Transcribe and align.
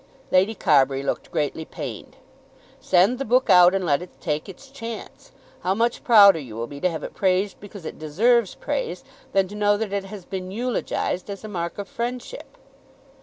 Lady 0.31 0.55
Carbury 0.55 1.03
looked 1.03 1.29
greatly 1.29 1.63
pained. 1.63 2.15
"Send 2.79 3.19
the 3.19 3.23
book 3.23 3.51
out, 3.51 3.75
and 3.75 3.85
let 3.85 4.01
it 4.01 4.09
take 4.19 4.49
its 4.49 4.71
chance. 4.71 5.31
How 5.59 5.75
much 5.75 6.03
prouder 6.03 6.39
you 6.39 6.55
will 6.55 6.65
be 6.65 6.81
to 6.81 6.89
have 6.89 7.03
it 7.03 7.13
praised 7.13 7.59
because 7.59 7.85
it 7.85 7.99
deserves 7.99 8.55
praise, 8.55 9.03
than 9.31 9.47
to 9.47 9.53
know 9.53 9.77
that 9.77 9.93
it 9.93 10.05
has 10.05 10.25
been 10.25 10.49
eulogised 10.49 11.29
as 11.29 11.43
a 11.43 11.47
mark 11.47 11.77
of 11.77 11.87
friendship." 11.87 12.57